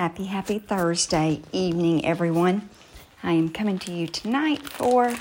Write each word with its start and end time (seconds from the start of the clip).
Happy, 0.00 0.24
happy 0.24 0.58
Thursday 0.58 1.42
evening, 1.52 2.06
everyone. 2.06 2.70
I 3.22 3.32
am 3.32 3.50
coming 3.50 3.78
to 3.80 3.92
you 3.92 4.06
tonight 4.06 4.62
for 4.66 5.14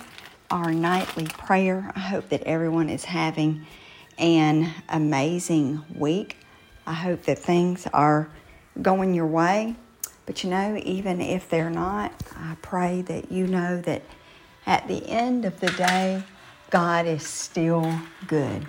our 0.50 0.72
nightly 0.72 1.26
prayer. 1.26 1.92
I 1.98 2.00
hope 2.00 2.30
that 2.30 2.44
everyone 2.44 2.90
is 2.90 3.04
having 3.04 3.68
an 4.18 4.72
amazing 4.88 5.84
week. 5.94 6.38
I 6.88 6.94
hope 6.94 7.24
that 7.24 7.40
things 7.40 7.88
are 7.88 8.30
going 8.82 9.14
your 9.14 9.28
way. 9.28 9.76
But 10.26 10.46
you 10.46 10.50
know, 10.50 10.80
even 10.86 11.20
if 11.20 11.50
they're 11.50 11.70
not, 11.70 12.14
I 12.38 12.56
pray 12.62 13.02
that 13.02 13.34
you 13.34 13.48
know 13.48 13.82
that 13.82 14.04
at 14.66 14.88
the 14.88 15.06
end 15.10 15.44
of 15.44 15.60
the 15.60 15.72
day, 15.72 16.24
God 16.70 17.06
is 17.06 17.24
still 17.24 18.00
good. 18.28 18.66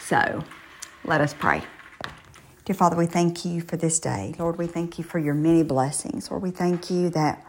So 0.00 0.42
let 1.04 1.20
us 1.20 1.32
pray. 1.34 1.62
Dear 2.66 2.74
Father, 2.74 2.96
we 2.96 3.06
thank 3.06 3.44
you 3.44 3.60
for 3.60 3.76
this 3.76 4.00
day. 4.00 4.34
Lord, 4.40 4.58
we 4.58 4.66
thank 4.66 4.98
you 4.98 5.04
for 5.04 5.20
your 5.20 5.34
many 5.34 5.62
blessings. 5.62 6.32
Lord, 6.32 6.42
we 6.42 6.50
thank 6.50 6.90
you 6.90 7.10
that 7.10 7.46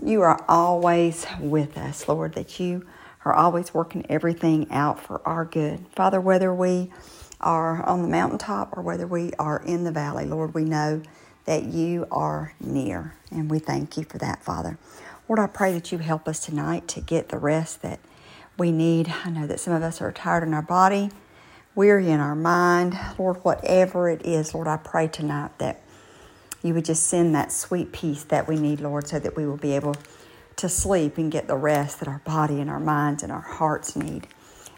you 0.00 0.22
are 0.22 0.40
always 0.48 1.26
with 1.40 1.76
us, 1.76 2.06
Lord, 2.06 2.34
that 2.34 2.60
you 2.60 2.86
are 3.24 3.34
always 3.34 3.74
working 3.74 4.06
everything 4.08 4.70
out 4.70 5.00
for 5.00 5.26
our 5.26 5.44
good. 5.44 5.84
Father, 5.96 6.20
whether 6.20 6.54
we 6.54 6.92
are 7.40 7.82
on 7.82 8.02
the 8.02 8.06
mountaintop 8.06 8.78
or 8.78 8.82
whether 8.84 9.08
we 9.08 9.32
are 9.40 9.60
in 9.64 9.82
the 9.82 9.90
valley, 9.90 10.24
Lord, 10.24 10.54
we 10.54 10.62
know 10.62 11.02
that 11.46 11.64
you 11.64 12.06
are 12.12 12.54
near. 12.60 13.16
And 13.32 13.50
we 13.50 13.58
thank 13.58 13.96
you 13.96 14.04
for 14.04 14.18
that, 14.18 14.44
Father. 14.44 14.78
Lord, 15.28 15.40
I 15.40 15.48
pray 15.48 15.72
that 15.72 15.90
you 15.90 15.98
help 15.98 16.28
us 16.28 16.38
tonight 16.38 16.86
to 16.86 17.00
get 17.00 17.30
the 17.30 17.38
rest 17.38 17.82
that 17.82 17.98
we 18.56 18.70
need. 18.70 19.12
I 19.24 19.30
know 19.30 19.48
that 19.48 19.58
some 19.58 19.74
of 19.74 19.82
us 19.82 20.00
are 20.00 20.12
tired 20.12 20.44
in 20.44 20.54
our 20.54 20.62
body 20.62 21.10
weary 21.78 22.10
in 22.10 22.18
our 22.18 22.34
mind. 22.34 22.98
Lord, 23.20 23.36
whatever 23.44 24.10
it 24.10 24.26
is, 24.26 24.52
Lord, 24.52 24.66
I 24.66 24.78
pray 24.78 25.06
tonight 25.06 25.56
that 25.58 25.80
you 26.60 26.74
would 26.74 26.84
just 26.84 27.04
send 27.04 27.36
that 27.36 27.52
sweet 27.52 27.92
peace 27.92 28.24
that 28.24 28.48
we 28.48 28.56
need, 28.56 28.80
Lord, 28.80 29.06
so 29.06 29.20
that 29.20 29.36
we 29.36 29.46
will 29.46 29.56
be 29.56 29.76
able 29.76 29.94
to 30.56 30.68
sleep 30.68 31.18
and 31.18 31.30
get 31.30 31.46
the 31.46 31.56
rest 31.56 32.00
that 32.00 32.08
our 32.08 32.20
body 32.24 32.60
and 32.60 32.68
our 32.68 32.80
minds 32.80 33.22
and 33.22 33.30
our 33.30 33.42
hearts 33.42 33.94
need. 33.94 34.26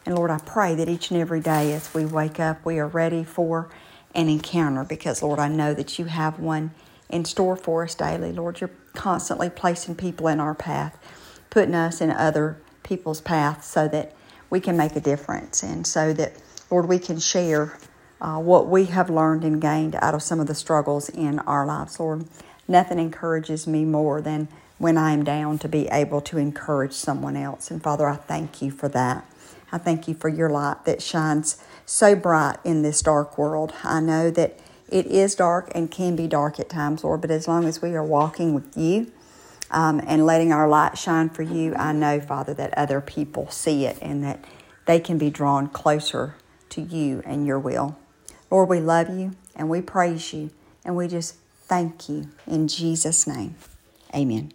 And 0.05 0.15
Lord, 0.15 0.31
I 0.31 0.37
pray 0.45 0.75
that 0.75 0.91
each 0.91 1.11
and 1.11 1.19
every 1.19 1.41
day 1.41 1.73
as 1.73 1.95
we 1.95 2.05
wake 2.05 2.39
up, 2.39 2.67
we 2.67 2.79
are 2.79 2.87
ready 2.87 3.25
for 3.25 3.71
an 4.15 4.29
encounter 4.29 4.85
because, 4.85 5.23
Lord, 5.23 5.39
I 5.39 5.49
know 5.49 5.73
that 5.73 5.99
you 5.99 6.05
have 6.05 6.39
one 6.39 6.71
in 7.09 7.25
store 7.25 7.57
for 7.57 7.83
us 7.83 7.95
daily. 7.95 8.31
Lord, 8.31 8.61
you're 8.61 8.77
constantly 8.93 9.49
placing 9.49 9.95
people 9.95 10.29
in 10.29 10.39
our 10.39 10.55
path, 10.55 10.99
putting 11.49 11.75
us 11.75 12.03
in 12.03 12.11
other 12.11 12.61
people's 12.83 13.23
paths 13.23 13.67
so 13.67 13.89
that 13.89 14.15
we 14.51 14.61
can 14.61 14.77
make 14.77 14.97
a 14.97 15.01
difference 15.01 15.63
and 15.63 15.87
so 15.87 16.13
that 16.13 16.35
Lord, 16.71 16.89
we 16.89 17.01
can 17.01 17.19
share 17.19 17.77
uh, 18.21 18.39
what 18.39 18.69
we 18.69 18.85
have 18.87 19.11
learned 19.11 19.45
and 19.45 19.61
gained 19.61 19.97
out 19.97 20.15
of 20.15 20.23
some 20.23 20.39
of 20.39 20.47
the 20.47 20.55
struggles 20.55 21.09
in 21.09 21.41
our 21.41 21.67
lives. 21.67 21.99
Lord, 21.99 22.27
nothing 22.69 22.99
encourages 22.99 23.67
me 23.67 23.85
more 23.85 24.21
than 24.21 24.49
when 24.79 24.97
I 24.97 25.13
am 25.13 25.25
down 25.25 25.59
to 25.59 25.69
be 25.69 25.89
able 25.89 26.21
to 26.23 26.39
encourage 26.39 26.93
someone 26.93 27.37
else. 27.37 27.71
And 27.71 27.83
Father, 27.83 28.09
I 28.09 28.17
thank 28.17 28.63
you 28.63 28.71
for 28.71 28.89
that. 28.89 29.27
I 29.73 29.79
thank 29.79 30.07
you 30.07 30.15
for 30.15 30.29
your 30.29 30.49
light 30.49 30.85
that 30.85 31.03
shines 31.03 31.63
so 31.87 32.15
bright 32.15 32.59
in 32.65 32.83
this 32.83 33.03
dark 33.03 33.37
world. 33.37 33.73
I 33.83 34.01
know 34.01 34.31
that 34.31 34.59
it 34.89 35.07
is 35.07 35.35
dark 35.35 35.71
and 35.75 35.91
can 35.91 36.17
be 36.17 36.27
dark 36.27 36.61
at 36.61 36.69
times, 36.69 37.05
Lord, 37.05 37.21
but 37.21 37.31
as 37.31 37.49
long 37.49 37.65
as 37.65 37.83
we 37.83 37.95
are 37.95 38.05
walking 38.05 38.55
with 38.55 38.77
you 38.77 39.11
um, 39.71 40.01
and 40.07 40.25
letting 40.25 40.53
our 40.53 40.69
light 40.69 40.99
shine 40.99 41.31
for 41.31 41.43
you, 41.43 41.75
I 41.75 41.93
know, 41.93 42.21
Father, 42.21 42.55
that 42.55 42.77
other 42.77 43.01
people 43.01 43.51
see 43.51 43.87
it 43.87 43.99
and 44.01 44.23
that 44.25 44.45
they 44.87 44.99
can 44.99 45.19
be 45.19 45.31
drawn 45.31 45.69
closer 45.69 46.35
to 46.71 46.81
you 46.81 47.23
and 47.25 47.47
your 47.47 47.59
will. 47.59 47.97
Lord, 48.51 48.69
we 48.69 48.81
love 48.81 49.09
you 49.11 49.33
and 49.55 49.69
we 49.69 49.81
praise 49.81 50.33
you 50.33 50.51
and 50.85 50.97
we 50.97 51.09
just 51.09 51.37
thank 51.67 52.09
you 52.09 52.31
in 52.47 52.69
Jesus' 52.69 53.27
name. 53.27 53.55
Amen. 54.15 54.53